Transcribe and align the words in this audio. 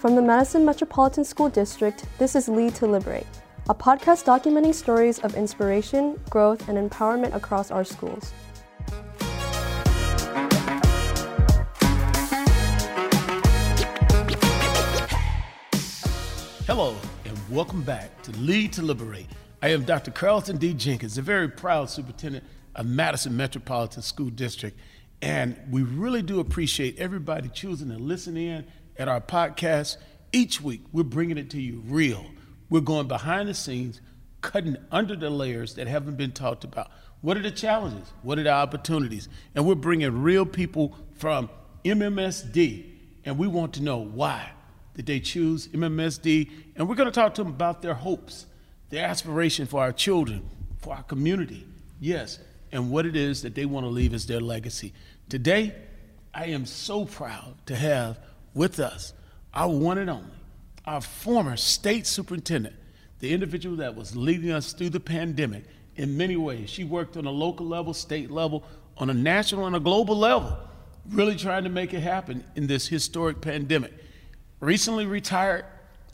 From 0.00 0.14
the 0.14 0.22
Madison 0.22 0.64
Metropolitan 0.64 1.26
School 1.26 1.50
District, 1.50 2.06
this 2.18 2.34
is 2.34 2.48
Lead 2.48 2.74
to 2.76 2.86
Liberate, 2.86 3.26
a 3.68 3.74
podcast 3.74 4.24
documenting 4.24 4.74
stories 4.74 5.18
of 5.18 5.34
inspiration, 5.34 6.18
growth, 6.30 6.70
and 6.70 6.78
empowerment 6.78 7.34
across 7.34 7.70
our 7.70 7.84
schools. 7.84 8.32
Hello, 16.66 16.96
and 17.26 17.38
welcome 17.50 17.82
back 17.82 18.22
to 18.22 18.30
Lead 18.38 18.72
to 18.72 18.80
Liberate. 18.80 19.26
I 19.60 19.68
am 19.68 19.84
Dr. 19.84 20.12
Carlton 20.12 20.56
D. 20.56 20.72
Jenkins, 20.72 21.18
a 21.18 21.22
very 21.22 21.50
proud 21.50 21.90
superintendent 21.90 22.46
of 22.74 22.86
Madison 22.86 23.36
Metropolitan 23.36 24.00
School 24.00 24.30
District. 24.30 24.78
And 25.20 25.60
we 25.70 25.82
really 25.82 26.22
do 26.22 26.40
appreciate 26.40 26.98
everybody 26.98 27.50
choosing 27.50 27.90
to 27.90 27.98
listen 27.98 28.38
in 28.38 28.64
at 29.00 29.08
our 29.08 29.20
podcast. 29.20 29.96
Each 30.30 30.60
week, 30.60 30.82
we're 30.92 31.02
bringing 31.02 31.38
it 31.38 31.50
to 31.50 31.60
you 31.60 31.82
real. 31.86 32.26
We're 32.68 32.80
going 32.80 33.08
behind 33.08 33.48
the 33.48 33.54
scenes, 33.54 34.00
cutting 34.42 34.76
under 34.92 35.16
the 35.16 35.30
layers 35.30 35.74
that 35.74 35.88
haven't 35.88 36.16
been 36.16 36.32
talked 36.32 36.64
about. 36.64 36.90
What 37.22 37.36
are 37.36 37.42
the 37.42 37.50
challenges? 37.50 38.12
What 38.22 38.38
are 38.38 38.42
the 38.42 38.52
opportunities? 38.52 39.28
And 39.54 39.66
we're 39.66 39.74
bringing 39.74 40.22
real 40.22 40.44
people 40.44 40.94
from 41.16 41.48
MMSD, 41.84 42.84
and 43.24 43.38
we 43.38 43.48
want 43.48 43.72
to 43.74 43.82
know 43.82 43.96
why 43.96 44.52
did 44.94 45.06
they 45.06 45.18
choose 45.18 45.66
MMSD. 45.68 46.50
And 46.76 46.88
we're 46.88 46.94
going 46.94 47.08
to 47.08 47.12
talk 47.12 47.34
to 47.34 47.42
them 47.42 47.52
about 47.52 47.80
their 47.82 47.94
hopes, 47.94 48.46
their 48.90 49.06
aspiration 49.06 49.66
for 49.66 49.80
our 49.80 49.92
children, 49.92 50.48
for 50.78 50.94
our 50.94 51.02
community. 51.02 51.66
Yes, 52.00 52.38
and 52.70 52.90
what 52.90 53.06
it 53.06 53.16
is 53.16 53.42
that 53.42 53.54
they 53.54 53.64
want 53.64 53.84
to 53.84 53.90
leave 53.90 54.12
as 54.12 54.26
their 54.26 54.40
legacy. 54.40 54.92
Today, 55.28 55.74
I 56.32 56.46
am 56.46 56.66
so 56.66 57.06
proud 57.06 57.54
to 57.66 57.74
have 57.74 58.18
with 58.54 58.80
us 58.80 59.12
our 59.52 59.68
one 59.68 59.98
and 59.98 60.08
only, 60.08 60.30
our 60.86 61.00
former 61.00 61.56
state 61.56 62.06
superintendent, 62.06 62.74
the 63.18 63.32
individual 63.32 63.76
that 63.76 63.94
was 63.94 64.14
leading 64.14 64.50
us 64.50 64.72
through 64.72 64.90
the 64.90 65.00
pandemic 65.00 65.64
in 65.96 66.16
many 66.16 66.36
ways. 66.36 66.70
She 66.70 66.84
worked 66.84 67.16
on 67.16 67.26
a 67.26 67.30
local 67.30 67.66
level, 67.66 67.92
state 67.92 68.30
level, 68.30 68.64
on 68.96 69.10
a 69.10 69.14
national 69.14 69.66
and 69.66 69.74
a 69.74 69.80
global 69.80 70.16
level, 70.16 70.56
really 71.08 71.36
trying 71.36 71.64
to 71.64 71.70
make 71.70 71.92
it 71.92 72.00
happen 72.00 72.44
in 72.54 72.66
this 72.66 72.86
historic 72.86 73.40
pandemic. 73.40 73.92
Recently 74.60 75.06
retired, 75.06 75.64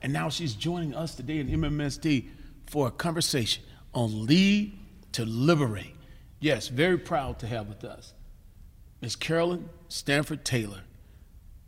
and 0.02 0.12
now 0.12 0.28
she's 0.28 0.54
joining 0.54 0.94
us 0.94 1.14
today 1.14 1.38
in 1.38 1.48
MMSD 1.48 2.28
for 2.66 2.88
a 2.88 2.90
conversation 2.90 3.62
on 3.92 4.26
Lead 4.26 4.78
to 5.12 5.24
Liberate. 5.24 5.94
Yes, 6.40 6.68
very 6.68 6.98
proud 6.98 7.38
to 7.40 7.46
have 7.46 7.68
with 7.68 7.84
us 7.84 8.12
Ms. 9.00 9.16
Carolyn 9.16 9.68
Stanford 9.88 10.44
Taylor, 10.44 10.80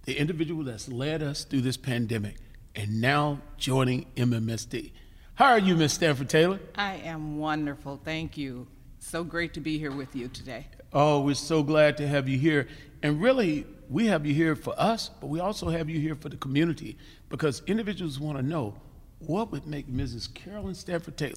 the 0.08 0.18
individual 0.18 0.64
that's 0.64 0.88
led 0.88 1.22
us 1.22 1.44
through 1.44 1.60
this 1.60 1.76
pandemic 1.76 2.36
and 2.74 2.98
now 2.98 3.38
joining 3.58 4.06
MMSD. 4.16 4.90
How 5.34 5.50
are 5.50 5.58
you, 5.58 5.76
Ms. 5.76 5.92
Stanford 5.92 6.30
Taylor? 6.30 6.58
I 6.76 6.94
am 6.94 7.36
wonderful. 7.36 8.00
Thank 8.02 8.38
you. 8.38 8.66
So 9.00 9.22
great 9.22 9.52
to 9.52 9.60
be 9.60 9.78
here 9.78 9.90
with 9.90 10.16
you 10.16 10.28
today. 10.28 10.66
Oh, 10.94 11.20
we're 11.20 11.34
so 11.34 11.62
glad 11.62 11.98
to 11.98 12.08
have 12.08 12.26
you 12.26 12.38
here. 12.38 12.68
And 13.02 13.20
really, 13.20 13.66
we 13.90 14.06
have 14.06 14.24
you 14.24 14.32
here 14.32 14.56
for 14.56 14.72
us, 14.80 15.10
but 15.20 15.26
we 15.26 15.40
also 15.40 15.68
have 15.68 15.90
you 15.90 16.00
here 16.00 16.14
for 16.14 16.30
the 16.30 16.38
community 16.38 16.96
because 17.28 17.60
individuals 17.66 18.18
want 18.18 18.38
to 18.38 18.42
know 18.42 18.80
what 19.18 19.52
would 19.52 19.66
make 19.66 19.92
Mrs. 19.92 20.32
Carolyn 20.32 20.74
Stanford 20.74 21.18
Taylor, 21.18 21.34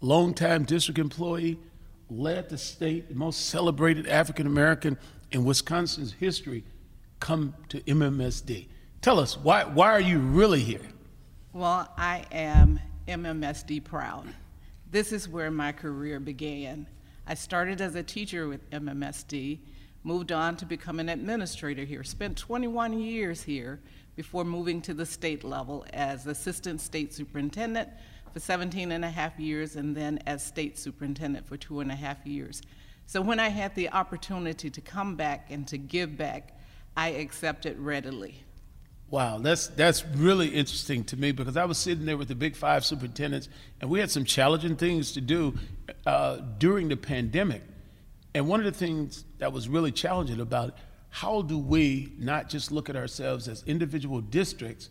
longtime 0.00 0.64
district 0.64 0.98
employee, 0.98 1.58
led 2.08 2.48
the 2.48 2.56
state, 2.56 3.10
the 3.10 3.14
most 3.14 3.50
celebrated 3.50 4.08
African 4.08 4.46
American 4.46 4.96
in 5.30 5.44
Wisconsin's 5.44 6.14
history, 6.14 6.64
come 7.24 7.54
to 7.70 7.80
MMSD. 7.80 8.66
Tell 9.00 9.18
us, 9.18 9.38
why, 9.38 9.64
why 9.64 9.90
are 9.92 10.00
you 10.00 10.18
really 10.18 10.60
here? 10.60 10.82
Well, 11.54 11.90
I 11.96 12.26
am 12.30 12.78
MMSD 13.08 13.82
proud. 13.82 14.26
This 14.90 15.10
is 15.10 15.26
where 15.26 15.50
my 15.50 15.72
career 15.72 16.20
began. 16.20 16.86
I 17.26 17.32
started 17.32 17.80
as 17.80 17.94
a 17.94 18.02
teacher 18.02 18.46
with 18.46 18.68
MMSD, 18.68 19.60
moved 20.02 20.32
on 20.32 20.54
to 20.58 20.66
become 20.66 21.00
an 21.00 21.08
administrator 21.08 21.82
here, 21.84 22.04
spent 22.04 22.36
21 22.36 23.00
years 23.00 23.42
here 23.42 23.80
before 24.16 24.44
moving 24.44 24.82
to 24.82 24.92
the 24.92 25.06
state 25.06 25.44
level 25.44 25.86
as 25.94 26.26
assistant 26.26 26.82
state 26.82 27.14
superintendent 27.14 27.88
for 28.34 28.38
17 28.38 28.92
and 28.92 29.02
a 29.02 29.10
half 29.10 29.40
years 29.40 29.76
and 29.76 29.96
then 29.96 30.18
as 30.26 30.44
state 30.44 30.78
superintendent 30.78 31.48
for 31.48 31.56
two 31.56 31.80
and 31.80 31.90
a 31.90 31.96
half 31.96 32.26
years. 32.26 32.60
So 33.06 33.22
when 33.22 33.40
I 33.40 33.48
had 33.48 33.74
the 33.74 33.88
opportunity 33.88 34.68
to 34.68 34.80
come 34.82 35.16
back 35.16 35.46
and 35.48 35.66
to 35.68 35.78
give 35.78 36.18
back, 36.18 36.54
I 36.96 37.08
accepted 37.08 37.78
readily. 37.78 38.44
Wow, 39.10 39.38
that's 39.38 39.68
that's 39.68 40.04
really 40.04 40.48
interesting 40.48 41.04
to 41.04 41.16
me 41.16 41.32
because 41.32 41.56
I 41.56 41.66
was 41.66 41.78
sitting 41.78 42.04
there 42.04 42.16
with 42.16 42.28
the 42.28 42.34
big 42.34 42.56
five 42.56 42.84
superintendents, 42.84 43.48
and 43.80 43.90
we 43.90 44.00
had 44.00 44.10
some 44.10 44.24
challenging 44.24 44.76
things 44.76 45.12
to 45.12 45.20
do 45.20 45.54
uh, 46.06 46.38
during 46.58 46.88
the 46.88 46.96
pandemic. 46.96 47.62
And 48.34 48.48
one 48.48 48.58
of 48.58 48.66
the 48.66 48.72
things 48.72 49.24
that 49.38 49.52
was 49.52 49.68
really 49.68 49.92
challenging 49.92 50.40
about 50.40 50.70
it, 50.70 50.74
how 51.10 51.42
do 51.42 51.58
we 51.58 52.12
not 52.18 52.48
just 52.48 52.72
look 52.72 52.90
at 52.90 52.96
ourselves 52.96 53.46
as 53.46 53.62
individual 53.64 54.20
districts, 54.20 54.90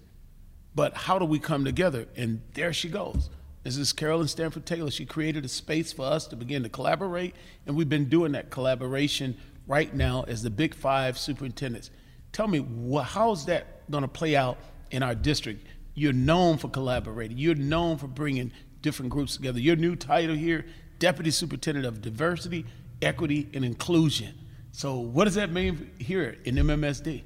but 0.73 0.95
how 0.95 1.19
do 1.19 1.25
we 1.25 1.39
come 1.39 1.65
together? 1.65 2.07
And 2.15 2.41
there 2.53 2.71
she 2.71 2.87
goes. 2.87 3.29
This 3.63 3.77
is 3.77 3.91
Carolyn 3.93 4.27
Stanford 4.27 4.65
Taylor. 4.65 4.91
She 4.91 5.05
created 5.05 5.43
a 5.43 5.49
space 5.49 5.91
for 5.91 6.05
us 6.05 6.27
to 6.27 6.35
begin 6.35 6.63
to 6.63 6.69
collaborate, 6.69 7.35
and 7.65 7.75
we've 7.75 7.89
been 7.89 8.09
doing 8.09 8.33
that 8.33 8.49
collaboration 8.49 9.37
right 9.67 9.93
now 9.93 10.23
as 10.27 10.43
the 10.43 10.49
Big 10.49 10.73
Five 10.73 11.17
superintendents. 11.17 11.91
Tell 12.31 12.47
me, 12.47 12.65
how's 13.03 13.45
that 13.45 13.89
going 13.89 14.01
to 14.01 14.07
play 14.07 14.35
out 14.35 14.57
in 14.91 15.03
our 15.03 15.15
district? 15.15 15.67
You're 15.93 16.13
known 16.13 16.57
for 16.57 16.69
collaborating. 16.69 17.37
You're 17.37 17.55
known 17.55 17.97
for 17.97 18.07
bringing 18.07 18.51
different 18.81 19.11
groups 19.11 19.35
together. 19.35 19.59
Your 19.59 19.75
new 19.75 19.95
title 19.95 20.35
here, 20.35 20.65
Deputy 20.99 21.31
Superintendent 21.31 21.85
of 21.85 22.01
Diversity, 22.01 22.65
Equity, 23.01 23.49
and 23.53 23.63
Inclusion. 23.63 24.33
So, 24.71 24.95
what 24.95 25.25
does 25.25 25.35
that 25.35 25.51
mean 25.51 25.91
here 25.99 26.37
in 26.45 26.55
MMSD? 26.55 27.23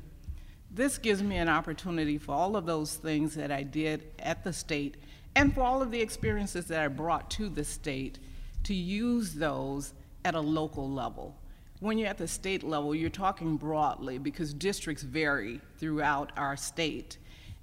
This 0.69 0.97
gives 0.97 1.23
me 1.23 1.37
an 1.37 1.47
opportunity 1.47 2.17
for 2.17 2.33
all 2.33 2.55
of 2.55 2.65
those 2.65 2.95
things 2.95 3.35
that 3.35 3.51
I 3.51 3.63
did 3.63 4.03
at 4.19 4.43
the 4.43 4.51
state 4.51 4.97
and 5.35 5.53
for 5.53 5.61
all 5.61 5.81
of 5.81 5.91
the 5.91 6.01
experiences 6.01 6.65
that 6.67 6.81
I 6.81 6.87
brought 6.87 7.29
to 7.31 7.47
the 7.47 7.63
state 7.63 8.19
to 8.63 8.73
use 8.73 9.33
those 9.33 9.93
at 10.25 10.35
a 10.35 10.41
local 10.41 10.89
level. 10.89 11.35
When 11.79 11.99
you're 11.99 12.07
at 12.07 12.17
the 12.17 12.27
state 12.27 12.63
level, 12.63 12.95
you're 12.95 13.09
talking 13.09 13.55
broadly 13.55 14.17
because 14.17 14.53
districts 14.53 15.03
vary 15.03 15.61
throughout 15.77 16.31
our 16.35 16.57
state. 16.57 17.17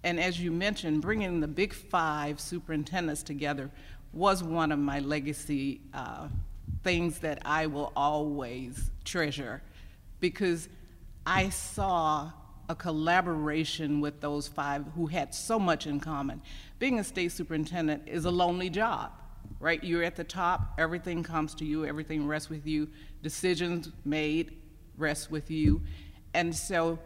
And 0.05 0.21
as 0.21 0.41
you 0.41 0.53
mentioned, 0.53 1.03
bringing 1.03 1.41
the 1.41 1.49
big 1.49 1.73
five 1.73 2.39
superintendents 2.39 3.25
together 3.25 3.71
was 4.13 4.45
one 4.45 4.71
of 4.71 4.79
my 4.79 5.01
legacy 5.01 5.81
uh, 5.93 6.29
things 6.85 7.19
that 7.21 7.41
I 7.45 7.67
will 7.67 7.93
always 7.97 8.91
treasure 9.05 9.63
because 10.21 10.69
I 11.27 11.49
saw 11.49 12.31
a 12.69 12.75
collaboration 12.75 14.01
with 14.01 14.21
those 14.21 14.47
five 14.47 14.85
who 14.95 15.07
had 15.07 15.35
so 15.35 15.59
much 15.59 15.87
in 15.87 15.99
common. 15.99 16.41
Being 16.79 17.01
a 17.01 17.05
state 17.05 17.33
superintendent 17.33 18.07
is 18.07 18.25
a 18.25 18.31
lonely 18.31 18.71
job, 18.71 19.11
right? 19.59 19.83
You're 19.83 20.05
at 20.05 20.17
the 20.17 20.25
top, 20.25 20.75
everything 20.79 21.23
comes 21.23 21.55
to 21.57 21.65
you, 21.65 21.85
everything 21.85 22.27
rests 22.27 22.49
with 22.49 22.67
you, 22.67 22.89
decisions 23.25 23.91
made 24.05 24.57
rest 24.97 25.33
with 25.33 25.51
you. 25.51 25.83
And 26.33 26.55
so 26.55 27.01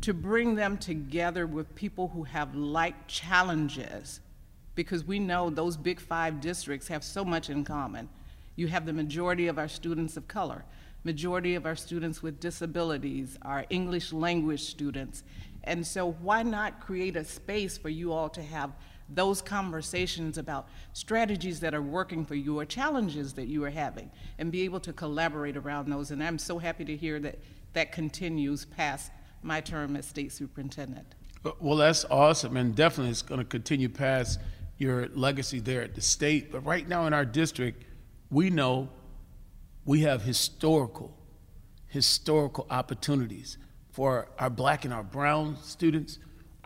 to 0.00 0.12
bring 0.12 0.56
them 0.56 0.78
together 0.78 1.46
with 1.46 1.72
people 1.76 2.08
who 2.08 2.24
have 2.24 2.56
like 2.56 3.06
challenges, 3.06 4.20
because 4.74 5.04
we 5.04 5.20
know 5.20 5.50
those 5.50 5.76
big 5.76 6.00
five 6.00 6.40
districts 6.40 6.88
have 6.88 7.04
so 7.04 7.24
much 7.24 7.50
in 7.50 7.64
common. 7.64 8.08
You 8.56 8.66
have 8.66 8.86
the 8.86 8.92
majority 8.92 9.46
of 9.46 9.58
our 9.58 9.68
students 9.68 10.16
of 10.16 10.26
color 10.26 10.64
majority 11.04 11.54
of 11.54 11.64
our 11.64 11.76
students 11.76 12.22
with 12.22 12.40
disabilities, 12.40 13.38
our 13.42 13.64
English 13.70 14.12
language 14.12 14.62
students. 14.62 15.22
And 15.64 15.86
so 15.86 16.12
why 16.12 16.42
not 16.42 16.80
create 16.80 17.16
a 17.16 17.24
space 17.24 17.78
for 17.78 17.88
you 17.88 18.12
all 18.12 18.28
to 18.30 18.42
have 18.42 18.72
those 19.08 19.40
conversations 19.40 20.38
about 20.38 20.68
strategies 20.92 21.60
that 21.60 21.74
are 21.74 21.82
working 21.82 22.24
for 22.24 22.34
you 22.34 22.58
or 22.58 22.64
challenges 22.64 23.32
that 23.34 23.46
you 23.46 23.64
are 23.64 23.70
having 23.70 24.10
and 24.38 24.52
be 24.52 24.62
able 24.62 24.80
to 24.80 24.92
collaborate 24.92 25.56
around 25.56 25.88
those. 25.88 26.10
And 26.10 26.22
I'm 26.22 26.38
so 26.38 26.58
happy 26.58 26.84
to 26.84 26.96
hear 26.96 27.18
that 27.20 27.38
that 27.72 27.92
continues 27.92 28.64
past 28.64 29.10
my 29.42 29.60
term 29.60 29.96
as 29.96 30.06
state 30.06 30.32
superintendent. 30.32 31.14
Uh, 31.44 31.52
well, 31.60 31.76
that's 31.76 32.04
awesome, 32.10 32.56
and 32.56 32.74
definitely 32.74 33.10
it's 33.10 33.22
going 33.22 33.38
to 33.38 33.44
continue 33.44 33.88
past 33.88 34.40
your 34.78 35.08
legacy 35.08 35.60
there 35.60 35.82
at 35.82 35.94
the 35.94 36.00
state. 36.00 36.50
But 36.50 36.60
right 36.60 36.86
now 36.86 37.06
in 37.06 37.12
our 37.12 37.24
district, 37.24 37.84
we 38.30 38.50
know 38.50 38.88
we 39.84 40.00
have 40.00 40.22
historical, 40.22 41.16
historical 41.86 42.66
opportunities 42.70 43.58
for 43.90 44.28
our 44.38 44.50
black 44.50 44.84
and 44.84 44.92
our 44.92 45.02
brown 45.02 45.56
students, 45.62 46.18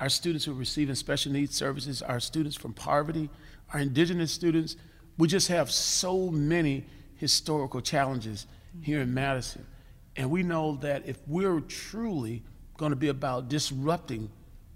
our 0.02 0.08
students 0.08 0.44
who 0.44 0.50
are 0.50 0.56
receiving 0.56 0.96
special 0.96 1.31
needs 1.31 1.54
services, 1.54 2.02
our 2.02 2.19
students 2.19 2.56
from 2.56 2.72
poverty, 2.72 3.31
our 3.72 3.78
indigenous 3.78 4.32
students. 4.32 4.75
We 5.16 5.28
just 5.28 5.46
have 5.46 5.70
so 5.70 6.28
many 6.28 6.87
historical 7.14 7.81
challenges 7.81 8.49
here 8.81 9.00
in 9.00 9.14
Madison. 9.14 9.64
And 10.16 10.28
we 10.28 10.43
know 10.43 10.75
that 10.82 11.06
if 11.06 11.19
we're 11.28 11.60
truly 11.60 12.43
going 12.76 12.90
to 12.90 12.96
be 12.96 13.10
about 13.10 13.49
disrupting 13.49 14.28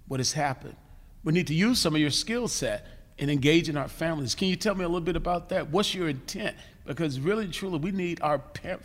what 0.07 0.21
has 0.21 0.31
happened, 0.31 0.77
we 1.25 1.33
need 1.33 1.47
to 1.47 1.53
use 1.53 1.77
some 1.77 1.93
of 1.93 1.99
your 1.99 2.09
skill 2.09 2.47
set 2.47 2.87
and 3.19 3.29
engage 3.29 3.67
in 3.67 3.75
our 3.75 3.89
families. 3.89 4.33
Can 4.33 4.47
you 4.47 4.55
tell 4.55 4.75
me 4.75 4.85
a 4.85 4.87
little 4.87 5.01
bit 5.01 5.17
about 5.17 5.49
that? 5.49 5.69
What's 5.69 5.93
your 5.93 6.07
intent? 6.07 6.55
Because 6.85 7.19
really, 7.19 7.49
truly, 7.49 7.79
we 7.79 7.91
need 7.91 8.21
our 8.21 8.41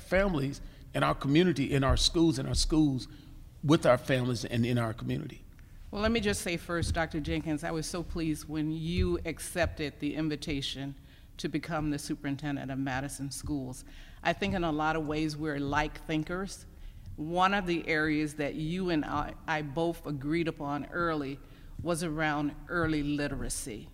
families 0.08 0.60
and 0.92 1.04
our 1.04 1.14
community 1.14 1.72
in 1.72 1.84
our 1.84 1.96
schools 1.96 2.40
and 2.40 2.48
our 2.48 2.56
schools 2.56 3.06
with 3.62 3.86
our 3.86 3.96
families 3.96 4.44
and 4.44 4.66
in 4.66 4.76
our 4.76 4.92
community. 4.92 5.41
Well, 5.92 6.00
let 6.00 6.10
me 6.10 6.20
just 6.20 6.40
say 6.40 6.56
first, 6.56 6.94
Dr. 6.94 7.20
Jenkins, 7.20 7.64
I 7.64 7.70
was 7.70 7.84
so 7.84 8.02
pleased 8.02 8.48
when 8.48 8.72
you 8.72 9.18
accepted 9.26 9.92
the 10.00 10.14
invitation 10.14 10.94
to 11.36 11.50
become 11.50 11.90
the 11.90 11.98
superintendent 11.98 12.70
of 12.70 12.78
Madison 12.78 13.30
Schools. 13.30 13.84
I 14.22 14.32
think 14.32 14.54
in 14.54 14.64
a 14.64 14.72
lot 14.72 14.96
of 14.96 15.06
ways 15.06 15.36
we're 15.36 15.58
like 15.58 16.02
thinkers. 16.06 16.64
One 17.16 17.52
of 17.52 17.66
the 17.66 17.86
areas 17.86 18.32
that 18.34 18.54
you 18.54 18.88
and 18.88 19.04
I, 19.04 19.34
I 19.46 19.60
both 19.60 20.06
agreed 20.06 20.48
upon 20.48 20.86
early 20.92 21.38
was 21.82 22.02
around 22.02 22.54
early 22.70 23.02
literacy 23.02 23.90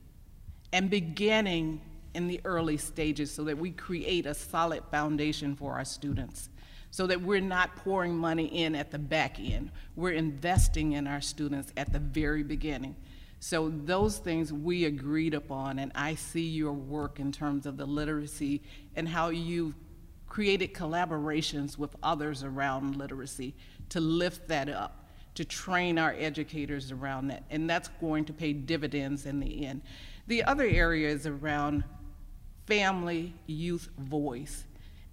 and 0.73 0.89
beginning 0.89 1.81
in 2.15 2.29
the 2.29 2.41
early 2.45 2.77
stages 2.77 3.33
so 3.33 3.43
that 3.43 3.59
we 3.59 3.73
create 3.73 4.25
a 4.25 4.35
solid 4.35 4.85
foundation 4.93 5.57
for 5.57 5.73
our 5.73 5.85
students 5.85 6.49
so 6.91 7.07
that 7.07 7.21
we're 7.21 7.41
not 7.41 7.77
pouring 7.77 8.17
money 8.17 8.47
in 8.47 8.75
at 8.75 8.91
the 8.91 8.99
back 8.99 9.39
end. 9.39 9.71
We're 9.97 10.13
investing 10.13 10.93
in 10.93 11.07
our 11.07 11.21
students 11.21 11.73
at 11.77 11.93
the 11.93 11.99
very 11.99 12.43
beginning. 12.43 12.97
So 13.41 13.69
those 13.69 14.19
things 14.19 14.53
we 14.53 14.85
agreed 14.87 15.35
upon, 15.35 15.79
and 15.79 15.93
I 15.95 16.15
see 16.15 16.49
your 16.49 16.73
work 16.73 17.21
in 17.21 17.31
terms 17.31 17.67
of 17.67 17.77
the 17.77 17.87
literacy 17.87 18.63
and 18.97 19.09
how 19.09 19.29
you've 19.29 19.75
created 20.29 20.75
collaborations 20.75 21.79
with 21.79 21.95
others 22.03 22.43
around 22.43 22.97
literacy 22.97 23.55
to 23.91 24.01
lift 24.01 24.49
that 24.49 24.69
up, 24.69 25.09
to 25.35 25.45
train 25.45 25.99
our 25.99 26.15
educators 26.19 26.91
around 26.91 27.29
that, 27.29 27.45
and 27.51 27.71
that's 27.71 27.89
going 28.01 28.25
to 28.25 28.33
pay 28.33 28.53
dividends 28.53 29.25
in 29.25 29.41
the 29.41 29.67
end. 29.67 29.83
The 30.27 30.43
other 30.45 30.67
area 30.67 31.09
is 31.09 31.27
around 31.27 31.85
family 32.67 33.35
youth 33.47 33.89
voice. 33.99 34.65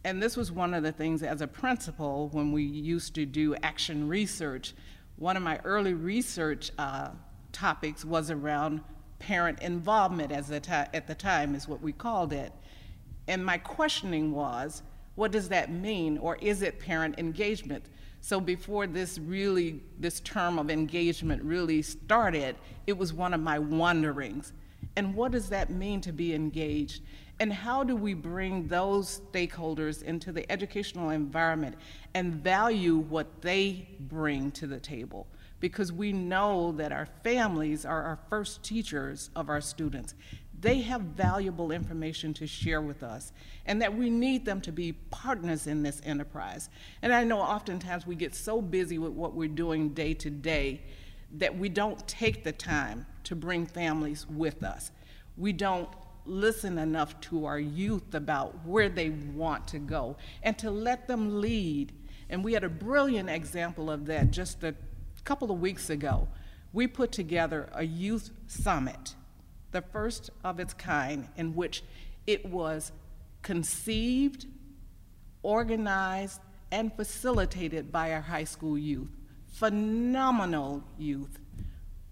And 0.06 0.22
this 0.22 0.38
was 0.38 0.52
one 0.52 0.76
of 0.76 0.84
the 0.84 0.92
things 0.92 1.24
as 1.24 1.42
a 1.42 1.48
principal 1.48 2.30
when 2.32 2.52
we 2.52 2.62
used 2.62 3.16
to 3.16 3.26
do 3.26 3.56
action 3.64 4.08
research. 4.08 4.76
One 5.16 5.36
of 5.36 5.42
my 5.42 5.60
early 5.64 5.96
research 5.96 6.72
uh, 6.78 7.10
topics 7.52 8.06
was 8.06 8.30
around 8.30 8.82
parent 9.18 9.64
involvement 9.64 10.32
as 10.32 10.52
at 10.52 11.08
the 11.08 11.16
time 11.16 11.56
is 11.56 11.68
what 11.68 11.82
we 11.82 11.92
called 11.92 12.34
it. 12.34 12.54
And 13.28 13.44
my 13.44 13.58
questioning 13.58 14.32
was, 14.32 14.84
what 15.16 15.32
does 15.32 15.50
that 15.50 15.72
mean, 15.72 16.20
or 16.20 16.36
is 16.36 16.62
it 16.62 16.78
parent 16.80 17.18
engagement? 17.18 17.88
So 18.22 18.40
before 18.40 18.86
this 18.86 19.18
really, 19.18 19.82
this 19.98 20.20
term 20.20 20.60
of 20.60 20.70
engagement 20.70 21.42
really 21.42 21.82
started, 21.82 22.58
it 22.86 22.96
was 22.96 23.12
one 23.12 23.34
of 23.34 23.40
my 23.40 23.58
wonderings. 23.58 24.54
And 24.96 25.14
what 25.14 25.32
does 25.32 25.50
that 25.50 25.70
mean 25.70 26.02
to 26.02 26.12
be 26.12 26.34
engaged? 26.34 27.02
And 27.40 27.52
how 27.52 27.84
do 27.84 27.96
we 27.96 28.14
bring 28.14 28.68
those 28.68 29.22
stakeholders 29.32 30.02
into 30.04 30.32
the 30.32 30.50
educational 30.50 31.10
environment 31.10 31.76
and 32.14 32.34
value 32.34 32.96
what 32.98 33.42
they 33.42 33.90
bring 34.00 34.52
to 34.52 34.68
the 34.68 34.80
table? 34.80 35.28
Because 35.60 35.92
we 35.92 36.14
know 36.14 36.72
that 36.74 36.94
our 36.94 37.08
families 37.24 37.86
are 37.86 38.04
our 38.04 38.20
first 38.30 38.64
teachers 38.64 39.32
of 39.36 39.50
our 39.50 39.60
students. 39.60 40.16
They 40.62 40.80
have 40.82 41.02
valuable 41.02 41.72
information 41.72 42.34
to 42.36 42.48
share 42.48 42.82
with 42.82 43.04
us, 43.04 43.34
and 43.66 43.82
that 43.82 43.94
we 43.94 44.10
need 44.10 44.46
them 44.46 44.62
to 44.62 44.72
be 44.72 44.94
partners 44.94 45.68
in 45.68 45.84
this 45.84 46.02
enterprise. 46.06 46.70
And 47.02 47.14
I 47.14 47.26
know 47.26 47.40
oftentimes 47.40 48.08
we 48.08 48.16
get 48.16 48.34
so 48.34 48.62
busy 48.62 48.98
with 48.98 49.12
what 49.12 49.34
we're 49.34 49.50
doing 49.50 49.90
day 49.90 50.14
to 50.14 50.30
day 50.30 50.82
that 51.34 51.58
we 51.58 51.68
don't 51.68 52.08
take 52.08 52.46
the 52.46 52.54
time 52.54 53.06
to 53.26 53.36
bring 53.36 53.66
families 53.66 54.26
with 54.28 54.64
us. 54.64 54.92
We 55.38 55.54
don't 55.54 55.90
listen 56.26 56.78
enough 56.78 57.20
to 57.22 57.46
our 57.46 57.60
youth 57.60 58.14
about 58.16 58.66
where 58.66 58.90
they 58.90 59.10
want 59.10 59.68
to 59.70 59.80
go 59.80 60.18
and 60.42 60.58
to 60.58 60.72
let 60.72 61.08
them 61.08 61.42
lead. 61.42 61.94
And 62.30 62.44
we 62.44 62.54
had 62.54 62.64
a 62.64 62.70
brilliant 62.70 63.30
example 63.30 63.92
of 63.92 64.06
that 64.08 64.32
just 64.32 64.64
a 64.64 64.76
couple 65.24 65.52
of 65.52 65.60
weeks 65.60 65.90
ago. 65.90 66.28
We 66.74 66.88
put 66.88 67.12
together 67.12 67.70
a 67.74 67.84
youth 67.84 68.32
summit, 68.48 69.16
the 69.72 69.82
first 69.82 70.30
of 70.44 70.60
its 70.60 70.74
kind, 70.74 71.28
in 71.38 71.56
which 71.56 71.84
it 72.26 72.46
was 72.46 72.92
conceived, 73.42 74.48
organized, 75.44 76.42
and 76.72 76.92
facilitated 76.94 77.92
by 77.92 78.12
our 78.12 78.22
high 78.22 78.44
school 78.44 78.78
youth. 78.78 79.10
Phenomenal 79.48 80.84
youth 80.98 81.40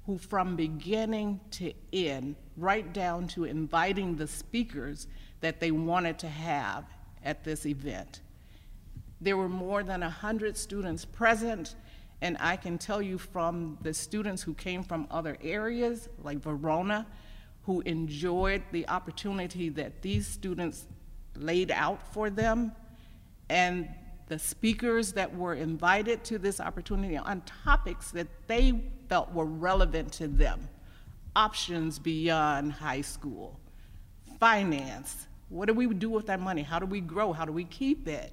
who, 0.05 0.17
from 0.17 0.55
beginning 0.55 1.39
to 1.51 1.73
end, 1.91 2.35
right 2.57 2.91
down 2.93 3.27
to 3.27 3.45
inviting 3.45 4.15
the 4.15 4.27
speakers 4.27 5.07
that 5.41 5.59
they 5.59 5.71
wanted 5.71 6.19
to 6.19 6.27
have 6.27 6.85
at 7.23 7.43
this 7.43 7.65
event. 7.65 8.21
There 9.21 9.37
were 9.37 9.49
more 9.49 9.83
than 9.83 10.01
100 10.01 10.57
students 10.57 11.05
present, 11.05 11.75
and 12.21 12.37
I 12.39 12.57
can 12.57 12.77
tell 12.77 13.01
you 13.01 13.17
from 13.17 13.77
the 13.81 13.93
students 13.93 14.41
who 14.41 14.53
came 14.53 14.83
from 14.83 15.07
other 15.09 15.37
areas, 15.41 16.09
like 16.21 16.39
Verona, 16.39 17.07
who 17.63 17.79
enjoyed 17.81 18.61
the 18.73 18.87
opportunity 18.89 19.69
that 19.69 20.01
these 20.01 20.27
students 20.27 20.85
laid 21.37 21.71
out 21.71 22.01
for 22.13 22.29
them, 22.29 22.73
and 23.49 23.87
the 24.27 24.39
speakers 24.39 25.13
that 25.13 25.35
were 25.35 25.53
invited 25.53 26.23
to 26.25 26.37
this 26.37 26.59
opportunity 26.59 27.17
on 27.17 27.41
topics 27.41 28.11
that 28.11 28.27
they 28.47 28.81
felt 29.09 29.33
were 29.33 29.45
relevant 29.45 30.11
to 30.13 30.27
them 30.27 30.69
options 31.35 31.99
beyond 31.99 32.71
high 32.71 33.01
school, 33.01 33.59
finance. 34.39 35.27
What 35.49 35.67
do 35.67 35.73
we 35.73 35.87
do 35.93 36.09
with 36.09 36.27
that 36.27 36.39
money? 36.39 36.61
How 36.61 36.79
do 36.79 36.85
we 36.85 37.01
grow? 37.01 37.33
How 37.33 37.45
do 37.45 37.51
we 37.51 37.65
keep 37.65 38.07
it? 38.07 38.31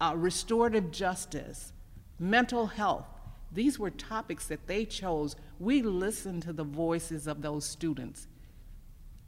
Uh, 0.00 0.14
restorative 0.16 0.90
justice, 0.90 1.72
mental 2.18 2.66
health. 2.66 3.06
These 3.52 3.78
were 3.78 3.90
topics 3.90 4.46
that 4.48 4.66
they 4.66 4.84
chose. 4.84 5.34
We 5.58 5.82
listened 5.82 6.42
to 6.42 6.52
the 6.52 6.64
voices 6.64 7.26
of 7.26 7.42
those 7.42 7.64
students, 7.64 8.28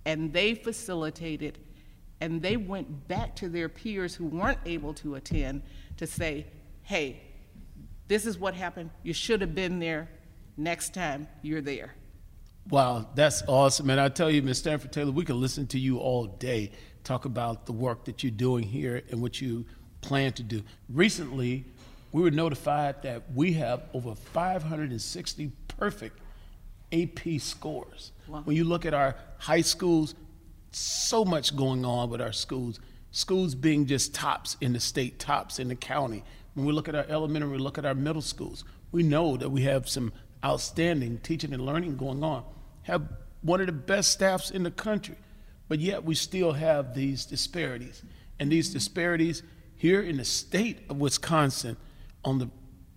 and 0.04 0.32
they 0.32 0.54
facilitated, 0.54 1.58
and 2.20 2.42
they 2.42 2.56
went 2.56 3.08
back 3.08 3.34
to 3.36 3.48
their 3.48 3.68
peers 3.68 4.14
who 4.14 4.26
weren't 4.26 4.58
able 4.66 4.94
to 4.94 5.14
attend 5.14 5.62
to 5.96 6.06
say, 6.06 6.46
hey, 6.82 7.20
this 8.08 8.26
is 8.26 8.38
what 8.38 8.54
happened. 8.54 8.90
You 9.02 9.12
should 9.12 9.40
have 9.40 9.54
been 9.54 9.78
there. 9.78 10.08
Next 10.56 10.92
time, 10.92 11.28
you're 11.42 11.62
there. 11.62 11.94
Wow, 12.68 13.08
that's 13.14 13.42
awesome. 13.48 13.88
And 13.88 14.00
I 14.00 14.08
tell 14.08 14.30
you, 14.30 14.42
Ms. 14.42 14.58
Stanford 14.58 14.92
Taylor, 14.92 15.12
we 15.12 15.24
can 15.24 15.40
listen 15.40 15.66
to 15.68 15.78
you 15.78 15.98
all 15.98 16.26
day 16.26 16.72
talk 17.04 17.24
about 17.24 17.66
the 17.66 17.72
work 17.72 18.04
that 18.04 18.22
you're 18.22 18.30
doing 18.30 18.62
here 18.62 19.02
and 19.10 19.22
what 19.22 19.40
you 19.40 19.64
plan 20.00 20.32
to 20.34 20.42
do. 20.42 20.62
Recently, 20.88 21.64
we 22.12 22.22
were 22.22 22.30
notified 22.30 23.02
that 23.02 23.32
we 23.34 23.52
have 23.54 23.84
over 23.94 24.14
560 24.14 25.52
perfect 25.68 26.18
AP 26.92 27.40
scores. 27.40 28.12
Wow. 28.26 28.42
When 28.44 28.56
you 28.56 28.64
look 28.64 28.84
at 28.84 28.94
our 28.94 29.16
high 29.38 29.60
schools, 29.60 30.14
so 30.70 31.24
much 31.24 31.56
going 31.56 31.84
on 31.84 32.10
with 32.10 32.20
our 32.20 32.32
schools. 32.32 32.80
Schools 33.10 33.54
being 33.54 33.86
just 33.86 34.14
tops 34.14 34.56
in 34.60 34.72
the 34.72 34.80
state, 34.80 35.18
tops 35.18 35.58
in 35.58 35.68
the 35.68 35.74
county. 35.74 36.22
When 36.54 36.66
we 36.66 36.72
look 36.72 36.88
at 36.88 36.94
our 36.94 37.06
elementary, 37.08 37.50
we 37.50 37.58
look 37.58 37.78
at 37.78 37.84
our 37.84 37.94
middle 37.94 38.22
schools, 38.22 38.64
we 38.92 39.02
know 39.02 39.36
that 39.36 39.50
we 39.50 39.62
have 39.62 39.88
some 39.88 40.12
outstanding 40.44 41.18
teaching 41.18 41.52
and 41.52 41.64
learning 41.64 41.96
going 41.96 42.24
on, 42.24 42.44
have 42.82 43.08
one 43.42 43.60
of 43.60 43.66
the 43.66 43.72
best 43.72 44.10
staffs 44.10 44.50
in 44.50 44.62
the 44.62 44.70
country, 44.70 45.16
but 45.68 45.80
yet 45.80 46.04
we 46.04 46.14
still 46.14 46.52
have 46.52 46.94
these 46.94 47.24
disparities. 47.24 48.02
And 48.38 48.50
these 48.50 48.72
disparities 48.72 49.42
here 49.76 50.02
in 50.02 50.16
the 50.16 50.24
state 50.24 50.78
of 50.88 50.98
Wisconsin, 50.98 51.76
on 52.24 52.38
the 52.38 52.50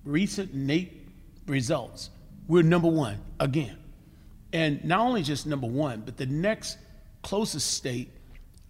recent 0.04 0.56
NAEP 0.56 0.90
results, 1.48 2.10
we're 2.48 2.64
number 2.64 2.90
one 2.90 3.20
again. 3.40 3.78
And 4.52 4.84
not 4.84 5.00
only 5.00 5.24
just 5.24 5.46
number 5.46 5.68
one, 5.68 6.02
but 6.02 6.18
the 6.18 6.26
next 6.26 6.78
closest 7.24 7.72
state, 7.72 8.12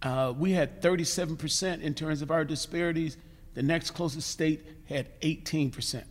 uh, 0.02 0.32
we 0.36 0.52
had 0.52 0.80
37% 0.80 1.82
in 1.82 1.94
terms 1.94 2.22
of 2.22 2.30
our 2.30 2.44
disparities. 2.44 3.18
The 3.54 3.62
next 3.62 3.90
closest 3.90 4.30
state 4.30 4.66
had 4.86 5.20
18%. 5.20 6.04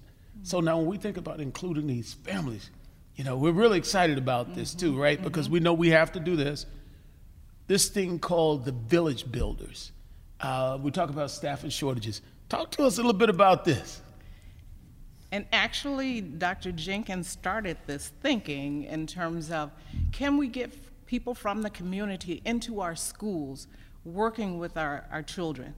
So 0.44 0.60
now 0.60 0.78
when 0.78 0.88
we 0.88 0.98
think 0.98 1.18
about 1.18 1.40
including 1.40 1.88
these 1.88 2.14
families, 2.14 2.70
you 3.16 3.24
know, 3.24 3.38
we're 3.38 3.52
really 3.52 3.78
excited 3.78 4.18
about 4.18 4.48
mm-hmm. 4.48 4.56
this 4.56 4.74
too, 4.74 5.00
right? 5.00 5.18
Mm-hmm. 5.18 5.28
Because 5.28 5.50
we 5.50 5.60
know 5.60 5.74
we 5.74 5.90
have 5.90 6.12
to 6.14 6.20
do 6.20 6.36
this. 6.36 6.66
This 7.68 7.90
thing 7.90 8.20
called 8.20 8.66
the 8.66 8.72
village 8.72 9.32
builders. 9.32 9.92
Uh, 10.40 10.78
we 10.82 10.92
talk 10.92 11.10
about 11.10 11.32
staffing 11.32 11.70
shortages. 11.70 12.22
Talk 12.50 12.72
to 12.72 12.84
us 12.84 12.98
a 12.98 13.02
little 13.02 13.14
bit 13.14 13.30
about 13.30 13.64
this. 13.64 14.02
And 15.32 15.46
actually, 15.52 16.22
Dr. 16.22 16.72
Jenkins 16.72 17.28
started 17.28 17.78
this 17.88 18.12
thinking 18.22 18.84
in 18.84 19.08
terms 19.08 19.50
of 19.50 19.72
can 20.12 20.38
we 20.38 20.48
get 20.48 20.74
people 21.06 21.34
from 21.34 21.62
the 21.62 21.70
community 21.70 22.42
into 22.46 22.82
our 22.82 22.96
schools 22.96 23.68
working 24.06 24.60
with 24.60 24.78
our, 24.78 25.06
our 25.12 25.24
children? 25.24 25.74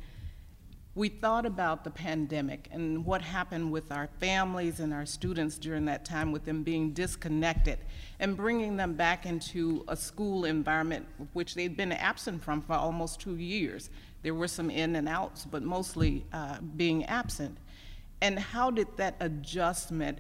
we 0.96 1.10
thought 1.10 1.46
about 1.46 1.84
the 1.84 1.92
pandemic 1.92 2.70
and 2.72 3.06
what 3.06 3.22
happened 3.22 3.70
with 3.70 3.92
our 3.92 4.08
families 4.22 4.80
and 4.80 4.94
our 4.94 5.06
students 5.06 5.58
during 5.58 5.84
that 5.84 6.06
time 6.06 6.32
with 6.32 6.46
them 6.46 6.64
being 6.64 6.92
disconnected 6.92 7.78
and 8.22 8.38
bringing 8.38 8.78
them 8.78 8.94
back 8.94 9.26
into 9.26 9.84
a 9.90 9.96
school 9.96 10.46
environment 10.46 11.06
which 11.34 11.54
they'd 11.54 11.76
been 11.76 11.92
absent 11.92 12.42
from 12.42 12.62
for 12.62 12.74
almost 12.74 13.20
two 13.20 13.36
years. 13.36 13.90
There 14.24 14.34
were 14.34 14.48
some 14.48 14.70
in 14.70 14.96
and 14.96 15.10
outs, 15.10 15.44
but 15.44 15.64
mostly 15.64 16.26
uh, 16.32 16.60
being 16.78 17.04
absent. 17.06 17.58
And 18.22 18.40
how 18.40 18.72
did 18.72 18.88
that 18.96 19.18
adjustment, 19.20 20.20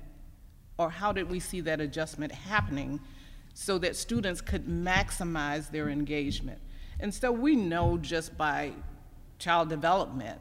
or 0.77 0.89
how 0.89 1.13
did 1.13 1.29
we 1.29 1.39
see 1.39 1.61
that 1.61 1.79
adjustment 1.79 2.33
happening 2.33 2.99
so 3.55 3.77
that 3.79 3.95
students 3.95 4.41
could 4.41 4.67
maximize 4.67 5.71
their 5.71 5.89
engagement? 5.89 6.59
And 6.99 7.11
so 7.11 7.31
we 7.31 7.55
know 7.55 7.97
just 7.97 8.37
by 8.37 8.73
child 9.39 9.69
development 9.69 10.39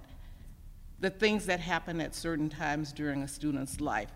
the 1.00 1.10
things 1.10 1.46
that 1.46 1.60
happen 1.60 2.00
at 2.00 2.14
certain 2.14 2.48
times 2.48 2.92
during 2.92 3.22
a 3.22 3.28
student's 3.28 3.80
life. 3.80 4.10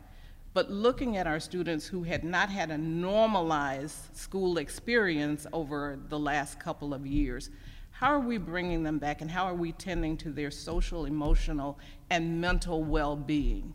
But 0.52 0.70
looking 0.70 1.16
at 1.16 1.26
our 1.26 1.38
students 1.38 1.86
who 1.86 2.02
had 2.02 2.24
not 2.24 2.50
had 2.50 2.70
a 2.70 2.78
normalized 2.78 4.16
school 4.16 4.58
experience 4.58 5.46
over 5.52 5.98
the 6.08 6.18
last 6.18 6.58
couple 6.58 6.92
of 6.92 7.06
years, 7.06 7.50
how 7.90 8.08
are 8.08 8.20
we 8.20 8.38
bringing 8.38 8.82
them 8.82 8.98
back 8.98 9.20
and 9.20 9.30
how 9.30 9.44
are 9.44 9.54
we 9.54 9.72
tending 9.72 10.16
to 10.18 10.30
their 10.30 10.50
social, 10.50 11.04
emotional, 11.04 11.78
and 12.10 12.40
mental 12.40 12.82
well 12.82 13.16
being? 13.16 13.74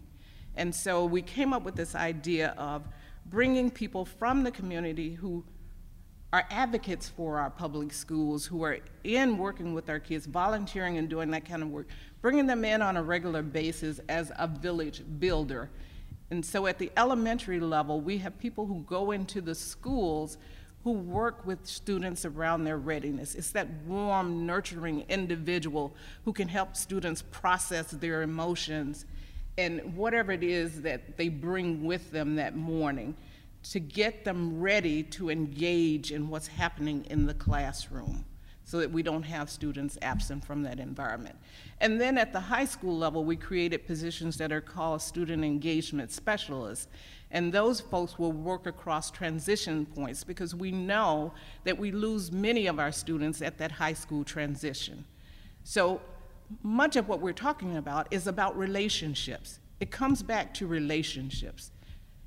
And 0.56 0.74
so 0.74 1.06
we 1.06 1.22
came 1.22 1.54
up 1.54 1.64
with 1.64 1.76
this 1.76 1.96
idea 1.96 2.56
of 2.58 2.84
bringing 3.26 3.70
people 3.72 4.06
from 4.06 4.44
the 4.44 4.52
community 4.52 5.14
who 5.14 5.44
are 6.32 6.46
advocates 6.50 7.08
for 7.08 7.38
our 7.38 7.52
public 7.52 7.94
schools, 7.94 8.46
who 8.46 8.64
are 8.64 8.80
in 9.04 9.38
working 9.38 9.74
with 9.74 9.88
our 9.90 10.00
kids, 10.00 10.26
volunteering 10.26 10.98
and 10.98 11.08
doing 11.08 11.30
that 11.30 11.46
kind 11.46 11.62
of 11.62 11.70
work, 11.70 11.88
bringing 12.22 12.48
them 12.48 12.66
in 12.66 12.82
on 12.82 12.98
a 12.98 13.04
regular 13.04 13.44
basis 13.44 14.00
as 14.10 14.32
a 14.38 14.48
village 14.48 15.04
builder. 15.20 15.70
And 16.32 16.44
so 16.44 16.66
at 16.66 16.80
the 16.80 16.92
elementary 16.98 17.60
level, 17.60 18.02
we 18.02 18.18
have 18.18 18.40
people 18.40 18.66
who 18.66 18.84
go 18.88 19.12
into 19.12 19.42
the 19.42 19.54
schools 19.54 20.40
who 20.84 20.92
work 20.92 21.46
with 21.46 21.66
students 21.66 22.26
around 22.26 22.64
their 22.64 22.78
readiness. 22.78 23.36
It's 23.36 23.52
that 23.52 23.70
warm, 23.86 24.46
nurturing 24.46 25.06
individual 25.08 25.96
who 26.26 26.34
can 26.34 26.48
help 26.48 26.76
students 26.76 27.24
process 27.32 27.92
their 27.92 28.24
emotions 28.24 29.06
and 29.58 29.96
whatever 29.96 30.32
it 30.32 30.44
is 30.44 30.82
that 30.82 31.18
they 31.18 31.30
bring 31.30 31.84
with 31.84 32.12
them 32.12 32.36
that 32.36 32.56
morning 32.56 33.16
to 33.72 33.80
get 33.80 34.26
them 34.26 34.60
ready 34.60 35.04
to 35.04 35.30
engage 35.30 36.12
in 36.12 36.30
what's 36.30 36.48
happening 36.48 37.06
in 37.10 37.26
the 37.26 37.34
classroom 37.34 38.26
so 38.66 38.80
that 38.80 38.92
we 38.92 39.04
don't 39.04 39.24
have 39.24 39.50
students 39.50 39.98
absent 40.02 40.44
from 40.44 40.64
that 40.64 40.80
environment. 40.80 41.36
And 41.82 42.00
then 42.00 42.18
at 42.18 42.32
the 42.32 42.40
high 42.40 42.66
school 42.66 42.98
level, 42.98 43.26
we 43.26 43.36
created 43.36 43.86
positions 43.86 44.38
that 44.38 44.52
are 44.52 44.62
called 44.62 45.02
student 45.02 45.44
engagement 45.44 46.12
specialists. 46.12 46.88
And 47.32 47.52
those 47.52 47.82
folks 47.82 48.18
will 48.18 48.32
work 48.32 48.66
across 48.66 49.12
transition 49.12 49.86
points 49.86 50.24
because 50.24 50.56
we 50.56 50.72
know 50.72 51.34
that 51.66 51.78
we 51.78 51.92
lose 51.92 52.32
many 52.32 52.68
of 52.68 52.80
our 52.80 52.92
students 52.92 53.42
at 53.42 53.58
that 53.58 53.72
high 53.72 53.94
school 53.94 54.24
transition. 54.24 55.04
So 55.64 56.02
much 56.62 56.96
of 56.96 57.08
what 57.08 57.20
we're 57.20 57.34
talking 57.34 57.78
about 57.78 58.08
is 58.12 58.28
about 58.28 58.58
relationships. 58.58 59.60
It 59.80 59.92
comes 59.92 60.24
back 60.24 60.54
to 60.56 60.68
relationships. 60.68 61.72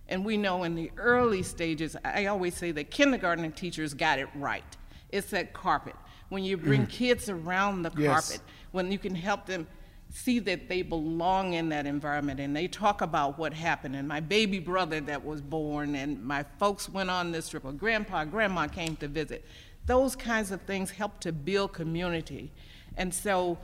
And 0.08 0.24
we 0.24 0.36
know 0.36 0.62
in 0.62 0.74
the 0.74 0.90
early 0.96 1.42
stages, 1.42 1.96
I 2.04 2.26
always 2.26 2.54
say 2.54 2.70
that 2.72 2.90
kindergarten 2.90 3.50
teachers 3.52 3.94
got 3.94 4.18
it 4.18 4.28
right. 4.34 4.76
It's 5.10 5.30
that 5.30 5.52
carpet 5.52 5.96
when 6.28 6.44
you 6.44 6.56
bring 6.56 6.86
kids 6.88 7.28
around 7.28 7.82
the 7.82 7.92
yes. 7.96 8.28
carpet, 8.28 8.46
when 8.72 8.92
you 8.92 8.98
can 8.98 9.14
help 9.14 9.46
them 9.46 9.66
see 10.10 10.38
that 10.38 10.68
they 10.68 10.82
belong 10.82 11.54
in 11.54 11.68
that 11.68 11.86
environment 11.86 12.40
and 12.40 12.54
they 12.54 12.68
talk 12.68 13.00
about 13.00 13.38
what 13.38 13.52
happened 13.52 13.96
and 13.96 14.06
my 14.06 14.20
baby 14.20 14.58
brother 14.58 15.00
that 15.00 15.24
was 15.24 15.42
born 15.42 15.94
and 15.94 16.22
my 16.22 16.44
folks 16.58 16.88
went 16.88 17.10
on 17.10 17.32
this 17.32 17.48
trip 17.48 17.64
or 17.64 17.72
grandpa 17.72 18.24
grandma 18.24 18.68
came 18.68 18.94
to 18.94 19.08
visit 19.08 19.44
those 19.86 20.14
kinds 20.14 20.52
of 20.52 20.62
things 20.62 20.92
help 20.92 21.18
to 21.18 21.32
build 21.32 21.72
community 21.72 22.52
and 22.96 23.12
so 23.12 23.58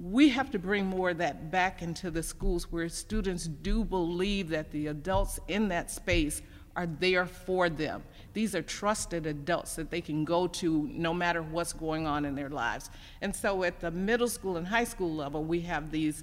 we 0.00 0.28
have 0.30 0.50
to 0.50 0.58
bring 0.58 0.86
more 0.86 1.10
of 1.10 1.18
that 1.18 1.50
back 1.50 1.82
into 1.82 2.10
the 2.10 2.22
schools 2.22 2.70
where 2.70 2.88
students 2.88 3.46
do 3.46 3.84
believe 3.84 4.48
that 4.50 4.70
the 4.70 4.88
adults 4.88 5.40
in 5.48 5.68
that 5.68 5.90
space 5.90 6.42
are 6.76 6.86
there 6.86 7.24
for 7.26 7.70
them. 7.70 8.02
These 8.34 8.54
are 8.54 8.62
trusted 8.62 9.26
adults 9.26 9.76
that 9.76 9.90
they 9.90 10.02
can 10.02 10.24
go 10.24 10.46
to 10.48 10.88
no 10.92 11.14
matter 11.14 11.42
what's 11.42 11.72
going 11.72 12.06
on 12.06 12.26
in 12.26 12.34
their 12.34 12.50
lives. 12.50 12.90
And 13.22 13.34
so 13.34 13.64
at 13.64 13.80
the 13.80 13.90
middle 13.90 14.28
school 14.28 14.58
and 14.58 14.66
high 14.66 14.84
school 14.84 15.14
level, 15.14 15.42
we 15.42 15.60
have 15.62 15.90
these 15.90 16.22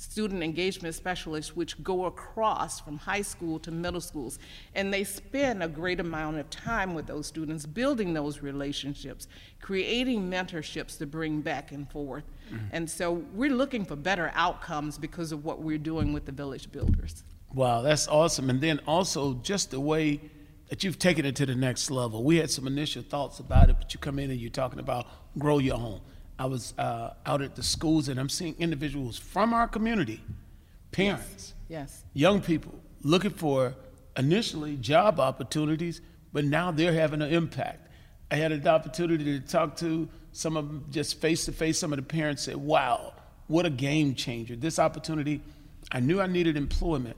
student 0.00 0.42
engagement 0.42 0.94
specialists 0.94 1.56
which 1.56 1.82
go 1.82 2.04
across 2.04 2.80
from 2.80 2.96
high 2.98 3.22
school 3.22 3.58
to 3.58 3.70
middle 3.70 4.00
schools 4.00 4.38
and 4.74 4.92
they 4.92 5.02
spend 5.02 5.62
a 5.62 5.68
great 5.68 5.98
amount 5.98 6.38
of 6.38 6.48
time 6.50 6.94
with 6.94 7.06
those 7.06 7.26
students 7.26 7.66
building 7.66 8.14
those 8.14 8.40
relationships 8.40 9.26
creating 9.60 10.30
mentorships 10.30 10.96
to 10.96 11.06
bring 11.06 11.40
back 11.40 11.72
and 11.72 11.90
forth 11.90 12.24
mm-hmm. 12.52 12.64
and 12.72 12.88
so 12.88 13.12
we're 13.34 13.50
looking 13.50 13.84
for 13.84 13.96
better 13.96 14.30
outcomes 14.34 14.96
because 14.96 15.32
of 15.32 15.44
what 15.44 15.60
we're 15.60 15.76
doing 15.76 16.12
with 16.12 16.24
the 16.26 16.32
village 16.32 16.70
builders 16.70 17.24
Wow, 17.54 17.82
that's 17.82 18.08
awesome. 18.08 18.50
And 18.50 18.60
then 18.60 18.80
also 18.86 19.34
just 19.34 19.70
the 19.70 19.80
way 19.80 20.20
that 20.68 20.84
you've 20.84 20.98
taken 20.98 21.24
it 21.24 21.36
to 21.36 21.46
the 21.46 21.54
next 21.54 21.90
level. 21.90 22.22
We 22.22 22.36
had 22.36 22.50
some 22.50 22.66
initial 22.66 23.02
thoughts 23.02 23.38
about 23.38 23.70
it, 23.70 23.76
but 23.78 23.94
you 23.94 24.00
come 24.00 24.18
in 24.18 24.30
and 24.30 24.38
you're 24.38 24.50
talking 24.50 24.78
about 24.78 25.06
grow 25.38 25.58
your 25.58 25.76
own. 25.76 26.00
I 26.38 26.46
was 26.46 26.72
uh, 26.78 27.14
out 27.26 27.42
at 27.42 27.56
the 27.56 27.62
schools 27.62 28.08
and 28.08 28.20
I'm 28.20 28.28
seeing 28.28 28.54
individuals 28.58 29.18
from 29.18 29.52
our 29.52 29.66
community, 29.66 30.22
parents, 30.92 31.54
yes. 31.68 31.80
yes. 31.90 32.04
young 32.14 32.40
people, 32.40 32.74
looking 33.02 33.30
for 33.30 33.74
initially 34.16 34.76
job 34.76 35.18
opportunities, 35.18 36.00
but 36.32 36.44
now 36.44 36.70
they're 36.70 36.92
having 36.92 37.22
an 37.22 37.32
impact. 37.32 37.88
I 38.30 38.36
had 38.36 38.52
an 38.52 38.66
opportunity 38.68 39.24
to 39.24 39.40
talk 39.40 39.76
to 39.78 40.08
some 40.32 40.56
of 40.56 40.68
them 40.68 40.84
just 40.90 41.20
face 41.20 41.46
to 41.46 41.52
face. 41.52 41.78
Some 41.78 41.92
of 41.92 41.96
the 41.96 42.02
parents 42.02 42.42
said, 42.42 42.56
Wow, 42.56 43.14
what 43.46 43.64
a 43.64 43.70
game 43.70 44.14
changer. 44.14 44.54
This 44.54 44.78
opportunity, 44.78 45.40
I 45.90 46.00
knew 46.00 46.20
I 46.20 46.26
needed 46.26 46.56
employment, 46.56 47.16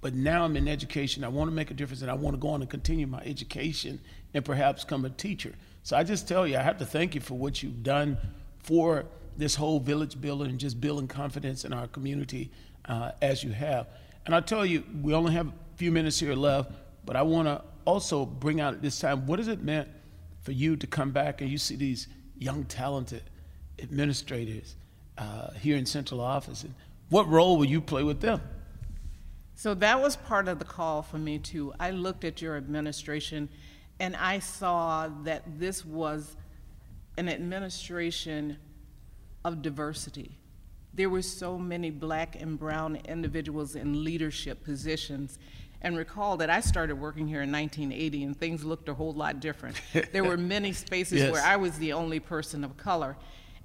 but 0.00 0.14
now 0.14 0.44
I'm 0.44 0.56
in 0.56 0.68
education. 0.68 1.24
I 1.24 1.28
want 1.28 1.50
to 1.50 1.54
make 1.54 1.70
a 1.70 1.74
difference 1.74 2.02
and 2.02 2.10
I 2.10 2.14
want 2.14 2.34
to 2.34 2.40
go 2.40 2.48
on 2.48 2.60
and 2.60 2.70
continue 2.70 3.06
my 3.06 3.20
education 3.20 4.00
and 4.32 4.44
perhaps 4.44 4.84
become 4.84 5.04
a 5.04 5.10
teacher. 5.10 5.52
So 5.82 5.96
I 5.96 6.04
just 6.04 6.28
tell 6.28 6.46
you, 6.46 6.56
I 6.56 6.62
have 6.62 6.78
to 6.78 6.86
thank 6.86 7.16
you 7.16 7.20
for 7.20 7.34
what 7.34 7.62
you've 7.62 7.82
done 7.82 8.16
for 8.62 9.06
this 9.36 9.54
whole 9.54 9.80
village 9.80 10.20
building 10.20 10.50
and 10.50 10.58
just 10.58 10.80
building 10.80 11.08
confidence 11.08 11.64
in 11.64 11.72
our 11.72 11.86
community 11.88 12.50
uh, 12.86 13.12
as 13.20 13.42
you 13.42 13.50
have. 13.50 13.86
And 14.26 14.34
I'll 14.34 14.42
tell 14.42 14.64
you, 14.64 14.84
we 15.02 15.14
only 15.14 15.32
have 15.32 15.48
a 15.48 15.52
few 15.76 15.90
minutes 15.90 16.20
here 16.20 16.34
left, 16.34 16.70
but 17.04 17.16
I 17.16 17.22
want 17.22 17.48
to 17.48 17.62
also 17.84 18.24
bring 18.24 18.60
out 18.60 18.74
at 18.74 18.82
this 18.82 18.98
time 18.98 19.26
what 19.26 19.38
has 19.38 19.48
it 19.48 19.62
meant 19.62 19.88
for 20.42 20.52
you 20.52 20.76
to 20.76 20.86
come 20.86 21.10
back 21.10 21.40
and 21.40 21.50
you 21.50 21.58
see 21.58 21.76
these 21.76 22.08
young, 22.36 22.64
talented 22.64 23.22
administrators 23.80 24.76
uh, 25.18 25.50
here 25.52 25.76
in 25.76 25.86
central 25.86 26.20
office, 26.20 26.64
and 26.64 26.74
what 27.08 27.28
role 27.28 27.56
will 27.56 27.66
you 27.66 27.80
play 27.80 28.02
with 28.02 28.20
them? 28.20 28.40
So 29.54 29.74
that 29.74 30.00
was 30.00 30.16
part 30.16 30.48
of 30.48 30.58
the 30.58 30.64
call 30.64 31.02
for 31.02 31.18
me 31.18 31.38
too. 31.38 31.72
I 31.78 31.90
looked 31.90 32.24
at 32.24 32.40
your 32.40 32.56
administration 32.56 33.48
and 34.00 34.16
I 34.16 34.40
saw 34.40 35.08
that 35.24 35.42
this 35.58 35.84
was 35.84 36.36
an 37.16 37.28
administration 37.28 38.56
of 39.44 39.62
diversity. 39.62 40.38
There 40.94 41.08
were 41.08 41.22
so 41.22 41.58
many 41.58 41.90
black 41.90 42.40
and 42.40 42.58
brown 42.58 42.96
individuals 43.06 43.74
in 43.74 44.04
leadership 44.04 44.62
positions. 44.62 45.38
And 45.80 45.96
recall 45.96 46.36
that 46.36 46.50
I 46.50 46.60
started 46.60 46.96
working 46.96 47.26
here 47.26 47.42
in 47.42 47.50
1980 47.50 48.24
and 48.24 48.38
things 48.38 48.64
looked 48.64 48.88
a 48.88 48.94
whole 48.94 49.12
lot 49.12 49.40
different. 49.40 49.80
there 50.12 50.22
were 50.22 50.36
many 50.36 50.72
spaces 50.84 51.20
yes. 51.20 51.32
where 51.32 51.42
I 51.42 51.56
was 51.56 51.78
the 51.78 51.92
only 51.92 52.20
person 52.20 52.62
of 52.62 52.76
color. 52.76 53.16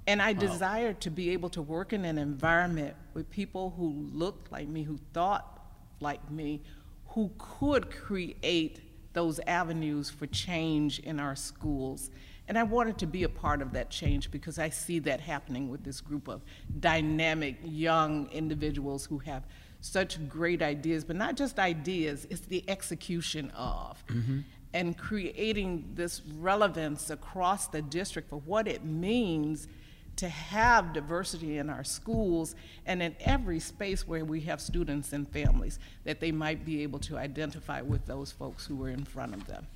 And 0.06 0.20
I 0.20 0.32
wow. 0.32 0.40
desired 0.40 1.00
to 1.02 1.10
be 1.10 1.30
able 1.30 1.50
to 1.50 1.62
work 1.62 1.92
in 1.92 2.04
an 2.04 2.18
environment 2.18 2.96
with 3.14 3.30
people 3.30 3.74
who 3.76 4.08
looked 4.12 4.50
like 4.50 4.66
me, 4.66 4.82
who 4.82 4.98
thought 5.12 5.54
like 6.00 6.30
me 6.30 6.62
who 7.08 7.30
could 7.38 7.90
create 7.90 8.80
those 9.12 9.40
avenues 9.46 10.10
for 10.10 10.26
change 10.26 11.00
in 11.00 11.18
our 11.18 11.34
schools. 11.34 12.10
And 12.48 12.58
I 12.58 12.62
wanted 12.62 12.98
to 12.98 13.06
be 13.06 13.24
a 13.24 13.28
part 13.28 13.60
of 13.60 13.72
that 13.74 13.90
change 13.90 14.30
because 14.30 14.58
I 14.58 14.70
see 14.70 14.98
that 15.00 15.20
happening 15.20 15.68
with 15.68 15.84
this 15.84 16.00
group 16.00 16.28
of 16.28 16.42
dynamic 16.80 17.58
young 17.62 18.28
individuals 18.32 19.04
who 19.04 19.18
have 19.18 19.44
such 19.80 20.26
great 20.28 20.62
ideas, 20.62 21.04
but 21.04 21.14
not 21.14 21.36
just 21.36 21.58
ideas, 21.58 22.26
it's 22.30 22.40
the 22.40 22.64
execution 22.68 23.50
of. 23.50 24.02
Mm-hmm. 24.06 24.40
And 24.74 24.96
creating 24.98 25.92
this 25.94 26.22
relevance 26.38 27.10
across 27.10 27.68
the 27.68 27.82
district 27.82 28.30
for 28.30 28.36
what 28.40 28.66
it 28.66 28.84
means 28.84 29.68
to 30.16 30.28
have 30.28 30.92
diversity 30.92 31.58
in 31.58 31.70
our 31.70 31.84
schools 31.84 32.54
and 32.86 33.02
in 33.02 33.14
every 33.20 33.60
space 33.60 34.06
where 34.06 34.24
we 34.24 34.40
have 34.40 34.60
students 34.60 35.12
and 35.12 35.28
families, 35.28 35.78
that 36.04 36.18
they 36.18 36.32
might 36.32 36.64
be 36.64 36.82
able 36.82 36.98
to 36.98 37.16
identify 37.16 37.80
with 37.80 38.04
those 38.06 38.32
folks 38.32 38.66
who 38.66 38.82
are 38.82 38.88
in 38.88 39.04
front 39.04 39.32
of 39.32 39.46
them. 39.46 39.66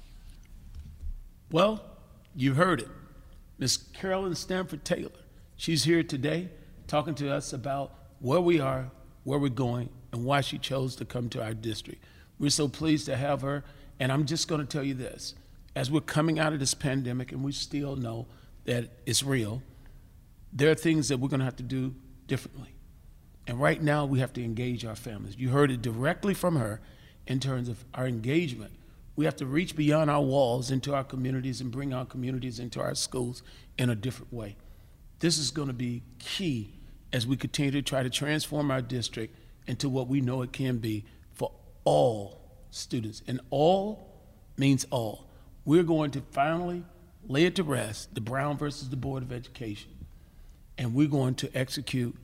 Well, 1.52 1.80
you 2.34 2.54
heard 2.54 2.80
it. 2.80 2.88
Miss 3.58 3.76
Carolyn 3.76 4.34
Stanford 4.34 4.84
Taylor. 4.84 5.10
She's 5.56 5.84
here 5.84 6.02
today 6.02 6.48
talking 6.86 7.14
to 7.16 7.32
us 7.32 7.52
about 7.52 7.92
where 8.20 8.40
we 8.40 8.60
are, 8.60 8.90
where 9.24 9.38
we're 9.38 9.48
going, 9.48 9.88
and 10.12 10.24
why 10.24 10.40
she 10.40 10.58
chose 10.58 10.96
to 10.96 11.04
come 11.04 11.28
to 11.30 11.42
our 11.42 11.54
district. 11.54 12.04
We're 12.38 12.50
so 12.50 12.68
pleased 12.68 13.06
to 13.06 13.16
have 13.16 13.42
her, 13.42 13.64
and 14.00 14.10
I'm 14.10 14.26
just 14.26 14.48
going 14.48 14.60
to 14.60 14.66
tell 14.66 14.82
you 14.82 14.94
this. 14.94 15.34
As 15.74 15.90
we're 15.90 16.00
coming 16.00 16.38
out 16.38 16.52
of 16.52 16.60
this 16.60 16.74
pandemic, 16.74 17.32
and 17.32 17.42
we 17.42 17.52
still 17.52 17.96
know 17.96 18.26
that 18.64 18.90
it's 19.06 19.22
real, 19.22 19.62
there 20.52 20.70
are 20.70 20.74
things 20.74 21.08
that 21.08 21.18
we're 21.18 21.28
going 21.28 21.40
to 21.40 21.44
have 21.46 21.56
to 21.56 21.62
do 21.62 21.94
differently. 22.26 22.74
And 23.46 23.60
right 23.60 23.82
now, 23.82 24.04
we 24.04 24.20
have 24.20 24.32
to 24.34 24.44
engage 24.44 24.84
our 24.84 24.94
families. 24.94 25.36
You 25.36 25.50
heard 25.50 25.70
it 25.70 25.82
directly 25.82 26.34
from 26.34 26.56
her 26.56 26.80
in 27.26 27.40
terms 27.40 27.68
of 27.68 27.84
our 27.94 28.06
engagement. 28.06 28.72
We 29.14 29.24
have 29.26 29.36
to 29.36 29.46
reach 29.46 29.76
beyond 29.76 30.10
our 30.10 30.22
walls 30.22 30.70
into 30.70 30.94
our 30.94 31.04
communities 31.04 31.60
and 31.60 31.70
bring 31.70 31.92
our 31.92 32.06
communities 32.06 32.58
into 32.58 32.80
our 32.80 32.94
schools 32.94 33.42
in 33.78 33.90
a 33.90 33.94
different 33.94 34.32
way. 34.32 34.56
This 35.18 35.38
is 35.38 35.50
going 35.50 35.68
to 35.68 35.74
be 35.74 36.02
key 36.18 36.74
as 37.12 37.26
we 37.26 37.36
continue 37.36 37.70
to 37.72 37.82
try 37.82 38.02
to 38.02 38.10
transform 38.10 38.70
our 38.70 38.80
district 38.80 39.36
into 39.66 39.88
what 39.88 40.08
we 40.08 40.20
know 40.20 40.42
it 40.42 40.52
can 40.52 40.78
be 40.78 41.04
for 41.34 41.52
all 41.84 42.40
students. 42.70 43.22
And 43.28 43.40
all 43.50 44.08
means 44.56 44.86
all. 44.90 45.28
We're 45.64 45.82
going 45.82 46.10
to 46.12 46.22
finally 46.32 46.84
lay 47.28 47.44
it 47.44 47.54
to 47.56 47.62
rest 47.62 48.14
the 48.14 48.20
Brown 48.20 48.56
versus 48.56 48.88
the 48.88 48.96
Board 48.96 49.22
of 49.22 49.30
Education. 49.30 49.90
And 50.78 50.94
we're 50.94 51.08
going 51.08 51.34
to 51.36 51.56
execute 51.56 52.16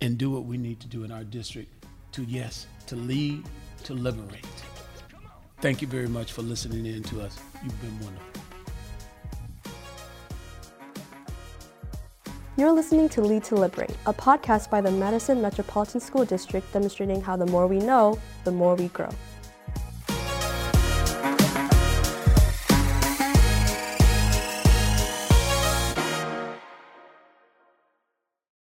and 0.00 0.18
do 0.18 0.30
what 0.30 0.44
we 0.44 0.58
need 0.58 0.80
to 0.80 0.86
do 0.88 1.04
in 1.04 1.12
our 1.12 1.24
district 1.24 1.86
to, 2.12 2.22
yes, 2.24 2.66
to 2.88 2.96
lead, 2.96 3.44
to 3.84 3.94
liberate. 3.94 4.44
Thank 5.64 5.80
you 5.80 5.88
very 5.88 6.08
much 6.08 6.32
for 6.32 6.42
listening 6.42 6.84
in 6.84 7.02
to 7.04 7.22
us. 7.22 7.38
You've 7.62 7.80
been 7.80 7.98
wonderful. 8.00 8.42
You're 12.58 12.72
listening 12.72 13.08
to 13.08 13.22
Lead 13.22 13.44
to 13.44 13.54
Liberate, 13.54 13.96
a 14.04 14.12
podcast 14.12 14.68
by 14.68 14.82
the 14.82 14.90
Madison 14.90 15.40
Metropolitan 15.40 16.02
School 16.02 16.26
District 16.26 16.70
demonstrating 16.74 17.22
how 17.22 17.36
the 17.36 17.46
more 17.46 17.66
we 17.66 17.78
know, 17.78 18.20
the 18.44 18.50
more 18.50 18.74
we 18.74 18.88
grow. 18.88 19.08